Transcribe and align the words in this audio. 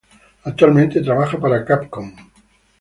Actualmente 0.45 1.03
trabaja 1.03 1.39
para 1.39 1.63
Capcom. 1.63 2.11